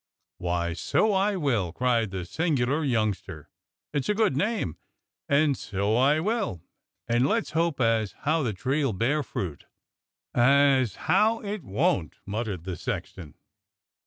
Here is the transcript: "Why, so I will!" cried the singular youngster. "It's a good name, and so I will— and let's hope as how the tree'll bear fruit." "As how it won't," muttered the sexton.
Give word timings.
"Why, 0.39 0.73
so 0.73 1.13
I 1.13 1.35
will!" 1.35 1.71
cried 1.73 2.09
the 2.09 2.25
singular 2.25 2.83
youngster. 2.83 3.51
"It's 3.93 4.09
a 4.09 4.15
good 4.15 4.35
name, 4.35 4.79
and 5.29 5.55
so 5.55 5.95
I 5.95 6.19
will— 6.19 6.63
and 7.07 7.27
let's 7.27 7.51
hope 7.51 7.79
as 7.79 8.13
how 8.21 8.41
the 8.41 8.51
tree'll 8.51 8.93
bear 8.93 9.21
fruit." 9.21 9.67
"As 10.33 10.95
how 11.05 11.41
it 11.41 11.61
won't," 11.61 12.15
muttered 12.25 12.63
the 12.63 12.77
sexton. 12.77 13.35